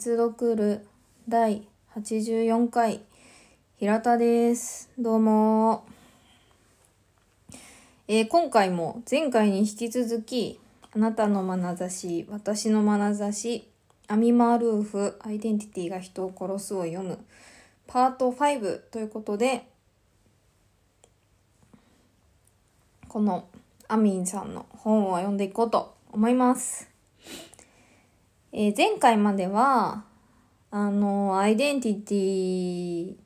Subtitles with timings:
[0.00, 0.86] 閲読る
[1.28, 3.02] 第84回
[3.76, 4.88] 平田です。
[4.98, 5.84] どうも。
[8.08, 10.58] えー今回も前回に引き続き、
[10.96, 13.68] あなたの眼差し、私の眼差し、
[14.08, 17.18] アミマールーフ、アイデンティティが人を殺すを読む、
[17.86, 19.68] パート5ということで、
[23.06, 23.46] この
[23.86, 26.89] アミンさんの本を読んでいこうと思います。
[28.52, 30.04] えー前回までは、
[30.72, 33.16] あの、アイデンティティっ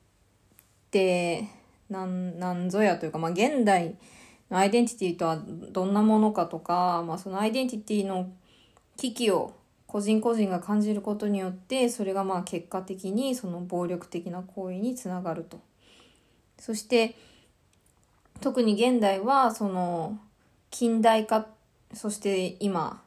[0.91, 1.47] て、
[1.89, 3.95] なん、なんぞやというか、まあ、現代
[4.51, 5.39] のアイデンティティとは
[5.71, 8.31] どんなものかとか、まあ、そのアイデンティティの
[8.97, 9.55] 危機を
[9.87, 15.59] 個人個人が感じることによって、それがまあ結果的にその暴力的な行為につながると。
[16.59, 17.15] そして、
[18.41, 20.19] 特に現代は、その、
[20.69, 21.47] 近代化、
[21.93, 23.01] そして今、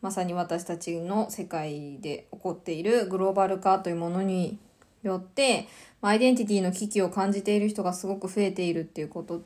[0.00, 4.58] まさに私たちの世界で起こっているグローバル化というものに
[5.02, 5.66] よって、
[6.00, 9.42] アイデンティティの危機を感じている人がすごく増えているっていうこと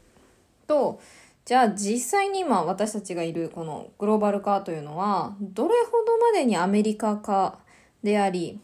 [0.66, 1.00] と、
[1.44, 7.58] じゃあ実際に今私たちがいるこのグローバル化というのは、どれほどまでにアメリカ化
[8.02, 8.60] であり、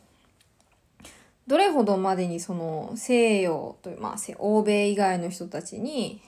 [1.46, 6.20] どれほどまでにその西洋という、まあ、欧米以外の人たちに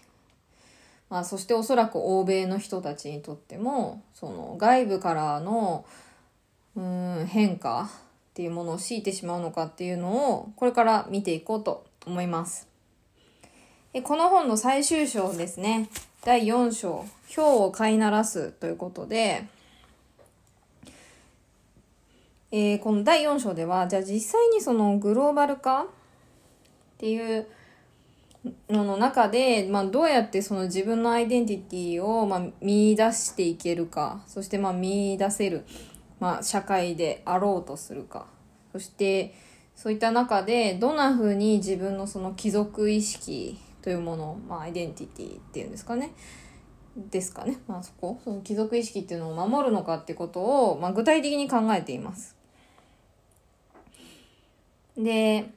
[1.11, 5.84] まあ、そしておそらく欧米の人たちにとってもその外部からの
[6.77, 7.91] うん変化
[8.30, 12.69] っていうものを強いてしまうのかっていうのをこれから見ていこうと思います。
[13.92, 15.91] でこの本の最終章ですね
[16.25, 19.44] 第4章「ひょうを飼いならす」ということで、
[22.53, 25.86] えーこの第4章ではじゃあ実際にそのグローバル化っ
[26.98, 27.48] ていう
[28.69, 35.65] のの中で、まあ、どうやってその自分のアイデンティティを、まあ、見出していけるかそしてまあ見出せる、
[36.20, 38.26] まあ、社会であろうとするか
[38.72, 39.34] そして
[39.75, 46.12] そういった中でどんな風に自分のその貴族意識というもの、まあ、アイデンティティっていうんですかね
[46.97, 52.36] ですかね、まあ、そこその貴族意識っていうのを守るのかってことを、まあ、具体的に考えています。
[54.97, 55.50] で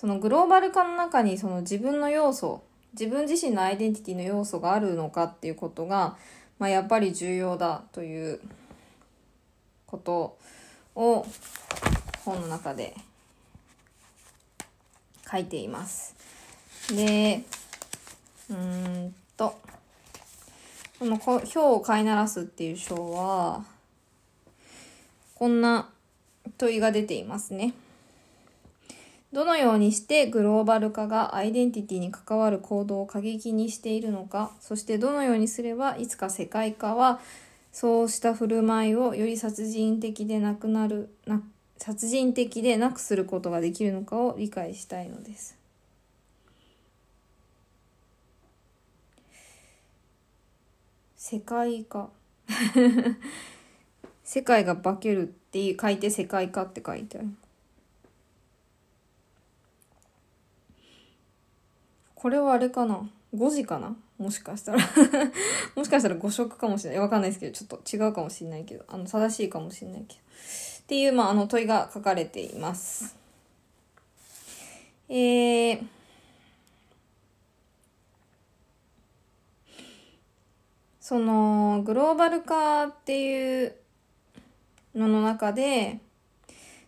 [0.00, 2.62] そのグローバル化の中にその自分の要素
[2.98, 6.16] 自分自身のアイデンティティの要素があるのかっていうことが、
[6.58, 8.40] まあ、やっぱり重要だという
[9.86, 10.38] こと
[10.94, 11.26] を
[12.24, 12.96] 本の中で
[15.30, 16.16] 書いています。
[16.88, 17.44] で
[18.48, 19.58] うんと
[20.98, 23.66] このこ「ひょうを飼いならす」っていう章は
[25.34, 25.90] こんな
[26.56, 27.74] 問いが出ていますね。
[29.32, 37.20] どのようにしてグローバル化がアイデンティティに関わる行動を過激にしているのか、そしてどのようにすればいつか世界化は
[37.72, 41.40] そうした振る舞いをより殺人的でなくなる、な
[41.78, 45.56] 殺人的でなくすることができるのかを理解したいのです。
[51.16, 52.10] 世界化。
[54.24, 57.28] 世界が化けるって書いて世界化って書いてある。
[62.20, 63.96] これはあれかな？5時かな？
[64.18, 64.78] もしかしたら
[65.74, 67.00] もしかしたら5色かもしれない。
[67.00, 70.20] わかんないですけど、ちょっと違うかもしれないけど、あの、正しいかもしれないけど。
[70.20, 73.16] っていう、まあ、あの、問いが書かれています。
[75.08, 75.86] えー、
[81.00, 83.74] その、グローバル化っていう
[84.94, 86.00] のの中で、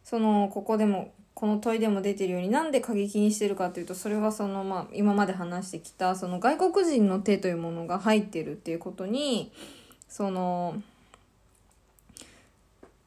[0.04, 1.10] その、ここでも、
[1.42, 9.50] この問いでも出てるようになんで過激にしてるかというとそれはそのまあ今まで話してきたその外国人の手というものが入ってるっていうことに
[10.08, 10.80] その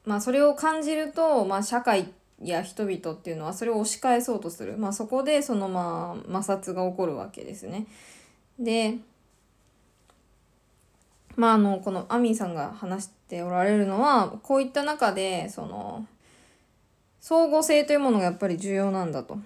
[0.04, 7.86] まあそれを感じるとまあ社会や人々っていうのはそれを押し返そうとするまあそこでそのまあ摩擦が起こるわけですね。
[8.58, 8.98] で
[11.36, 16.06] まああのこのアミンさんが話しておられるのはこういった中でその
[17.28, 19.36] 相互性というものがやっぱり重要なんだと。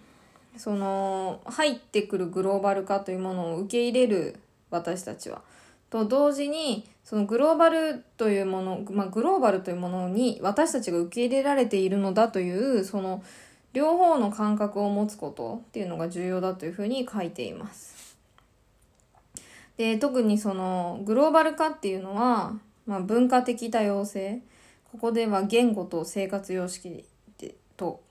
[0.59, 4.39] その入ってくるグローバル化というものを受け入れる
[4.69, 5.41] 私たちは。
[5.89, 13.23] と同時にそのグローバルというもの、まあ、グローバルというものに私たちが受け入れられているのだというその
[13.73, 18.15] 両方の感覚を持つことっていうのが重要だというふうに書いています。
[19.79, 24.43] で特にそのグローバル化っていうのは、まあ、文化的多様性
[24.93, 27.07] ここでは言語と生活様式
[27.81, 28.03] と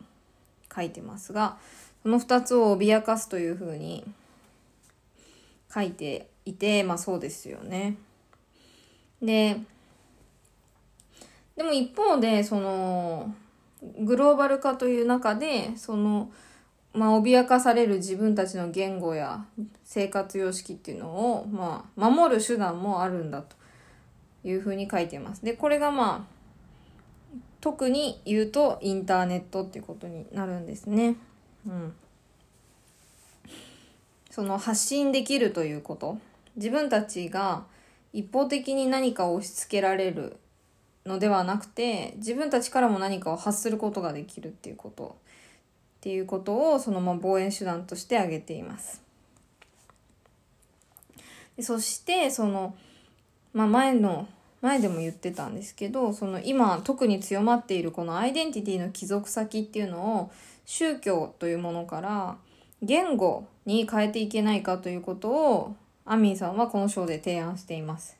[0.76, 1.58] 書いてますが
[2.02, 4.04] その2つを脅かすというふうに
[5.72, 7.96] 書いていてまあそうですよね。
[9.22, 9.62] で
[11.56, 13.34] でも一方でその
[14.00, 16.32] グローバル化という中でその
[16.94, 19.46] まあ脅かされる自分たちの言語や
[19.84, 23.56] 生活様式っていうのをまあ守る手段もあるんだと
[24.44, 25.46] いうふうに書いてます。
[25.46, 26.39] でこれがまあ
[27.62, 31.16] 特に言うとインターネットっていうことになるんですね。
[31.68, 31.94] うん。
[34.30, 36.18] その発信できるということ
[36.56, 37.66] 自分たちが
[38.14, 40.38] 一方的に何かを押し付けられる
[41.06, 45.18] のではなくて自分たちからも何かを発することができるっていうこと
[45.98, 49.02] っていうことをそのまま防衛手段として挙げています。
[51.62, 52.76] そしてその、
[53.54, 54.30] まあ、前の
[54.62, 60.32] 前でも言ってたんですけどその今特に強まっているこのアイデンティティの帰属先っていうのを
[60.66, 62.38] 宗教というものから
[62.82, 65.76] 言語に変えていけないかということを
[66.06, 68.18] アミンさんはこの章で提案しています。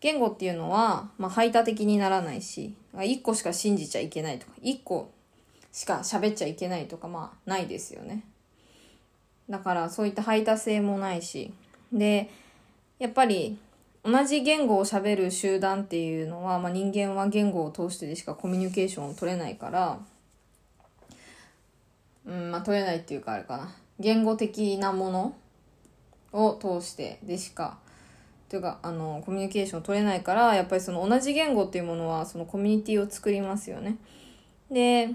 [0.00, 5.10] 言語っていうのは、まあ、排他的にならないし、一個しか信じちゃいけないとか、一個
[5.70, 8.24] しか喋っちゃいけないとか、まあ、ないですよね。
[9.48, 11.52] だからそういった排他性もないし、
[11.92, 12.30] で、
[12.98, 13.56] やっぱり
[14.04, 19.98] 同じ言語を喋る集団っていうのは、まあ、人間は言語を通してでしかコミュニケーションを取れないから、
[22.26, 23.74] うん、まあ取れないっていうかあれかな。
[24.00, 25.36] 言語的なもの
[26.32, 27.78] を通してでしか、
[28.48, 33.96] というか、あの、コミュニケーションを取れないから、やっぱりその同じ言語っていうものは、そのコミュニティを作りますよね。
[34.70, 35.10] で、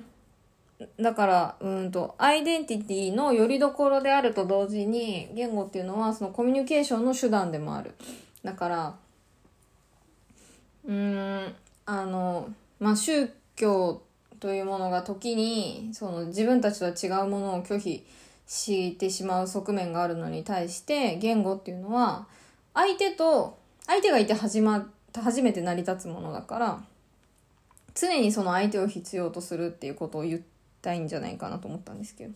[0.99, 7.93] だから、うんと、アイデンティティの拠り所であると同時に、言語っていうのは、そのコミュニケーションの手段でもある。
[8.43, 8.95] だから、
[10.85, 11.55] うん、
[11.85, 14.01] あの、まあ、宗教
[14.39, 18.05] というものが時にその自分たちとは違うものを拒否
[18.45, 22.27] してしまう側面があるのに対して言語っていうのは
[22.73, 23.57] 相手と
[23.87, 26.79] 相手がいて始ま初めて成り立つものだから
[27.95, 30.41] 常にその相手を必要とするっていうことを言い
[30.81, 32.33] たいんじゃないかなと思ったんですけど。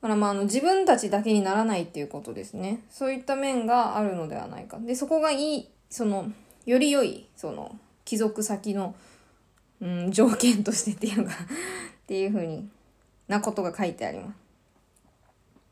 [0.00, 2.82] だからまああの自分たちだけにならないっていうことですね。
[2.90, 4.78] そういった面があるのではないか。
[4.78, 6.30] で、そこがいい、その、
[6.66, 8.94] より良い、その、帰属先の
[9.80, 11.32] うん、条件としてっていうか
[12.02, 12.68] っていうふうに
[13.28, 14.36] なことが書いてあります。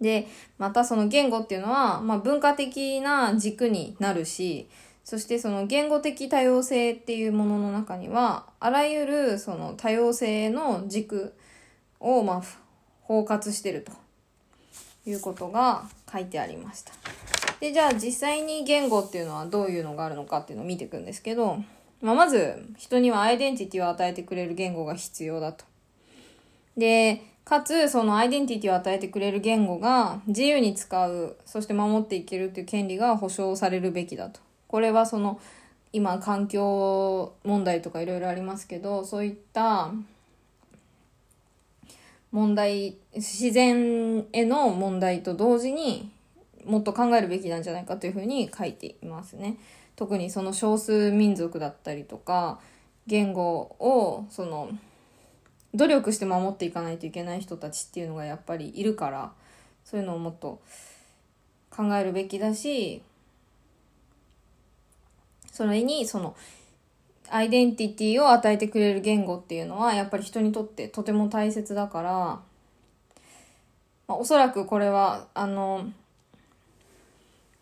[0.01, 4.69] で、またその言語っていうのは、まあ、文化的な軸になるし、
[5.05, 11.35] そしてその言語的多様性っていうものの中には、あらゆるその多様性の軸
[11.99, 12.43] をまあ
[13.03, 13.93] 包括してると
[15.07, 16.93] いうことが書いてありました。
[17.61, 21.59] で、じゃあ実際に言語っていうのはどういうのがあるのかっていうのを見ていくんですけど、
[22.03, 25.65] まあ、まず、人にはアイデンティティを与えてくれる言語が必要だと。
[26.77, 34.41] で、かつ、そのアイデンティティを与えてくれる言語が自由に使う、そして守っていけるっていう権利が保障されるべきだと。
[34.69, 35.41] これはその、
[35.93, 39.93] 今環境問題とかいろいろありますけど、そういった
[42.33, 46.11] 問題、自然への問題と同時に
[46.65, 49.57] もっと考えるべきなんじゃないかというふうに書いていますね。
[49.95, 52.61] 特にその少数民族だったりとか
[53.07, 54.71] 言語をその
[55.75, 59.33] 努力して守っていかないといけない人たちっていうのがやっぱりいるから
[59.85, 60.61] そういうのをもっと
[61.71, 63.03] 考えるべきだし
[65.51, 66.37] それにその
[67.31, 72.43] アイデンティティを与えてくれる言語っていうのはやっぱり人にとってとても大切だから、ま
[74.09, 75.89] あ、おそらくこれはあの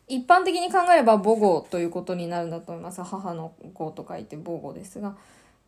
[0.07, 3.03] 一般的に考えれば母語ということになるんだと思います。
[3.03, 5.17] 母の語と書いて母語ですが、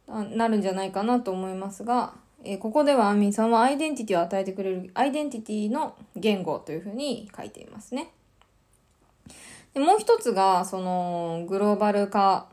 [0.06, 2.12] なるんじゃないかなと思いますが、
[2.44, 8.12] えー、ここではアミンさんはアイデンティティを与えてくれるアイデンティティの言語というふうに書いていますね。
[9.72, 12.46] でもう一つが、その、グローバル化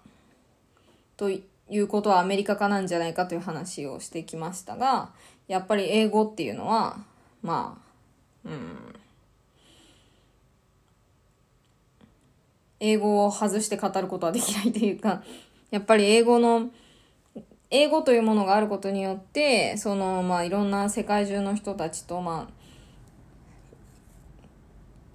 [1.17, 5.11] ということはアメリカ化なんじゃないかという話をしてきましたが、
[5.47, 6.97] やっぱり英語っていうのは、
[7.41, 7.77] ま
[8.45, 8.95] あ、うん、
[12.79, 15.23] 英語を外して語ることはできないというか、
[15.71, 16.69] やっぱり英語の、
[17.69, 22.53] 英語というものがあることによって、その、まあ、いろんな世界中の人たちと、まあ、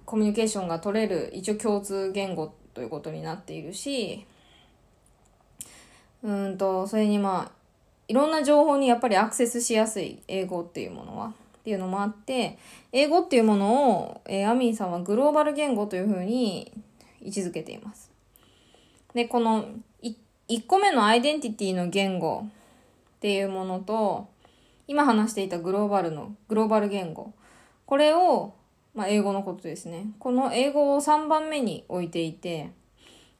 [0.05, 4.25] コミュニケーションが取れる、一応共通言語ということになっているし、
[6.23, 7.51] うんと、それにまあ、
[8.07, 11.33] いろんな情報にやっぱりアクセスしやすい英語っていうものは。
[11.59, 12.57] っていうのもあって、
[12.91, 16.71] 英語っていうものを、えー、アミンさんはグローバル言語というふうに
[17.21, 18.09] 位置づけています。
[19.13, 19.65] で、この
[20.01, 24.27] 1個目のアイデンティティの言語っていうものと、
[24.87, 27.33] 今話していたグローバルの、グローバル言語。
[27.85, 28.55] これを、
[28.95, 30.07] まあ、英語のことですね。
[30.17, 32.71] この英語を3番目に置いていて、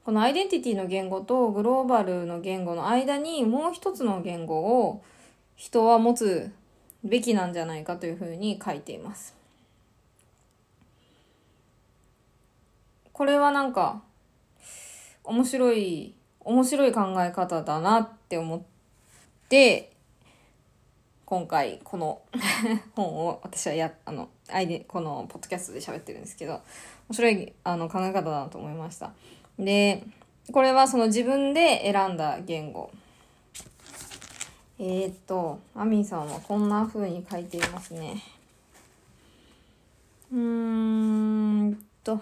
[0.03, 5.03] このアイデンティティの言語とグローバルの言語の間にもう一つの言語を
[5.55, 6.51] 人は持つ
[7.03, 9.35] べきなんじゃないかというふうに書いています。
[13.13, 14.01] これはなんか
[15.25, 18.61] 面白い面白い考え方だなって思っ
[19.49, 19.91] て
[21.25, 22.21] 今回この
[22.95, 26.61] 本を私はやあのアイデこのポッドキャストで喋ってるんですけど面
[27.11, 29.11] 白いあの考え方だなと思いました
[29.59, 30.03] で
[30.51, 32.89] これはその自分で選んだ言語
[34.79, 38.23] えー、っとアミンさんはこんな風に書いていますね
[40.31, 42.21] うーんと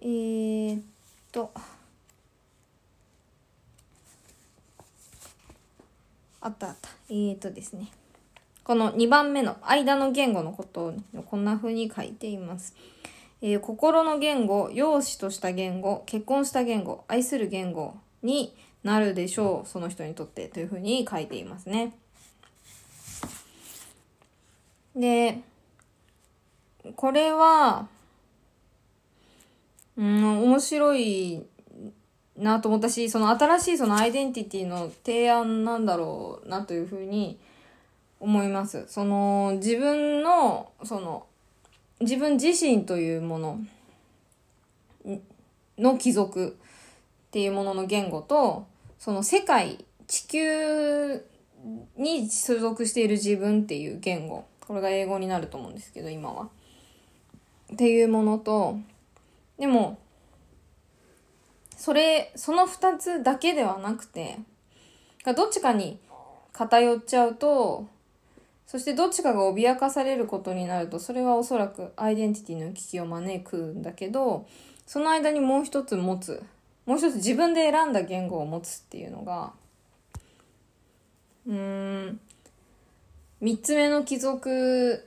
[0.00, 0.82] えー、っ
[1.32, 1.50] と
[6.42, 6.88] あったあった。
[7.10, 7.88] えーとですね。
[8.70, 12.76] この2番目の間の言語のことをこんな風に書いています。
[13.42, 19.68] えー、心の言語、容姿とした言語、結婚した言語、愛する言語になるでしょう。
[19.68, 21.98] その人にとってという風に書いていますね。
[24.94, 25.40] で、
[26.94, 27.88] これは、
[29.96, 31.44] うん、面白い
[32.36, 37.40] なと思ったし、その新しいそのアイデンティティの提案なんだろうなというふうに
[38.20, 38.84] 思います。
[38.88, 41.26] その自分の、その
[42.00, 43.58] 自分自身というもの
[45.78, 46.56] の貴族
[47.28, 48.66] っていうものの言語と、
[48.98, 51.24] その世界、地球
[51.96, 54.44] に所属している自分っていう言語。
[54.66, 56.48] これが英語になると思うんですけど、今は。
[57.72, 58.78] っていうものと、
[59.58, 59.98] でも、
[61.76, 64.38] それ、その二つだけではなくて、
[65.36, 65.98] どっちかに
[66.52, 67.86] 偏っちゃうと、
[68.70, 74.46] そしてどっちかが脅かされることになると、それはおそらくアイデンティティの危機を招くんだけど、
[74.86, 76.40] その間にもう一つ持つ。
[76.86, 79.54] もう一つ自分で選んだ言語を持つっていうのが、
[81.48, 82.20] うーん、
[83.40, 85.04] 三つ目の貴族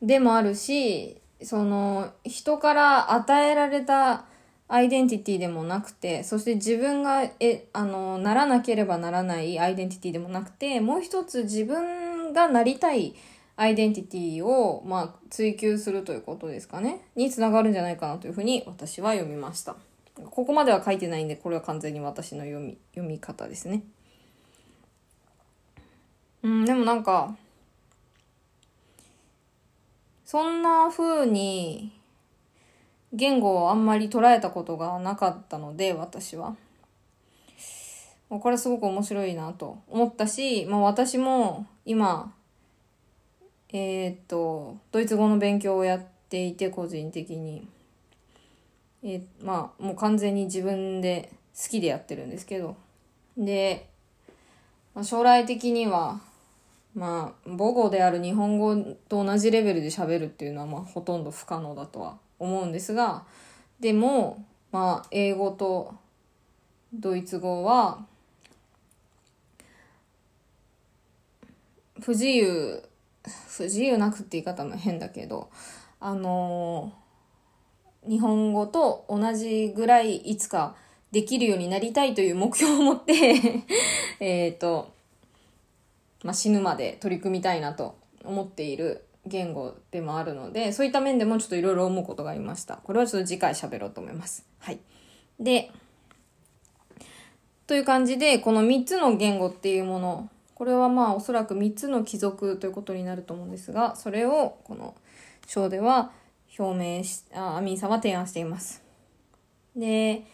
[0.00, 4.26] でもあるし、その人から与えられた
[4.68, 12.03] アイデンティティでもなくて、そして自分が、え、あの、ならなければならないアイデンティティでもなくて、もう一つ自分
[12.34, 13.14] がなりたい
[13.56, 17.00] アイデンティティを、まあ、追求するということですかね。
[17.14, 19.76] につながるんじゃないかなというふうに私は読みました。
[20.30, 23.82] ここまでは書いてないんで、これは完全に私の読み、読み方ですね。
[26.42, 27.36] うん、でもなんか、
[30.24, 31.92] そんな風に
[33.12, 36.56] 言語をあんまり捉えたことがなかったので、私は。
[38.28, 42.32] これすごく面白いなと思ったし、まあ私も今、
[43.70, 47.68] えー、っと、ドイツ語の勉強をやっていて、個人的に。
[49.02, 52.76] えー、まあもう完全に自分で好きでやってるんですけど。
[53.36, 53.88] で、
[54.94, 56.20] まあ、将来的には、
[56.94, 58.76] まあ母語である日本語
[59.08, 63.24] と同じレベルで喋るっていうのはまあほとんど不可能だとは思うんですが
[63.80, 65.94] でもまあ英語と
[66.92, 68.06] ドイツ語は
[72.00, 72.82] 不自由
[73.22, 75.50] 不自由なくって言い方も変だけど
[76.00, 76.92] あの
[78.06, 80.76] 日本語と同じぐらいいつか
[81.12, 83.64] できるようになりたいという目標を持って
[84.20, 84.92] えっと、
[86.22, 92.76] まあ、死ぬまで取り組みたいなと思っている言語でもあるので、そういった面でもちょっといろいろ思うことがありました。
[92.78, 94.44] これはちょっと次回喋ろうと思います。
[94.58, 94.78] はい。
[95.40, 95.70] で、
[97.66, 104.94] という感じで、この3つの言語っていうもの、これはまあおそらく3つの貴族ということになると思うんですが、それをこの
[105.46, 106.12] 章では
[106.58, 108.82] 表明し、あアミンさんは提案しています。
[109.76, 110.24] で、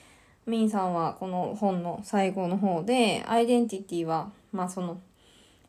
[0.46, 5.00] アミンさんはこの本の最後の方で、アイデンティティは、まあその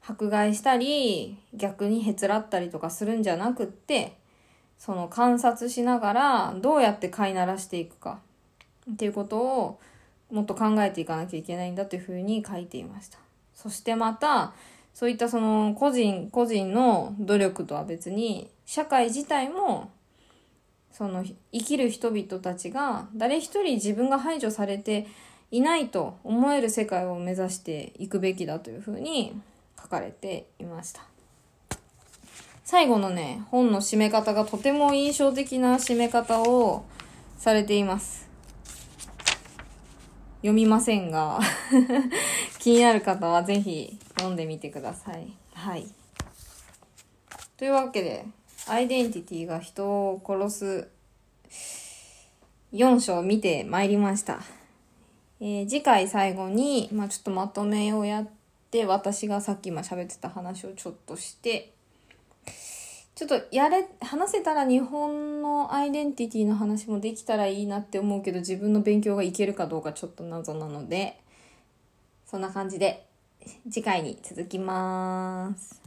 [0.06, 4.18] 迫害したり逆にへつらったりとかするんじゃなくって
[4.80, 8.20] その観察しながらどうやって飼いならしていくか
[8.92, 9.80] っていうことを
[10.32, 13.20] もっと考えていかなきゃいけないんだというふうに書いていました。
[13.62, 14.54] そしてまた
[14.94, 19.92] そういったその個人個人の努力とは別に社会自体も
[20.92, 25.08] その生きる人々たちが誰一人自分が排除されて
[25.52, 29.34] いないと思える世界を目指していくべきだというふうに
[29.80, 31.02] 書かれていました。
[32.64, 36.86] 最後のね、本の締め方がとても印象的な締め方を
[37.38, 38.30] されています。
[40.38, 41.40] 読みませんが
[42.62, 45.34] 気になる方はぜひ読んでみてください。
[45.56, 45.88] はい。
[47.58, 48.24] というわけで、
[48.68, 50.88] アイデンティティが人を殺す
[52.72, 54.42] 4章を見てまいりました。
[55.40, 58.30] えー、次回最後に、まあ、ちょっとまとめをやっ
[58.70, 61.74] て、私がさっき今喋ってた話をちょっとして、
[63.16, 71.20] ちょっとやれ、話せたら日本のアイデンティティの話もできたらいいなって思うけど、自分の勉強がいけるかどうかちょっと謎なので、
[72.32, 73.06] そんな感じで、
[73.70, 75.81] 次回に続きます。